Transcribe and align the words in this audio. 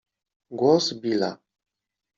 głos 0.61 0.89
Billa. 1.03 1.31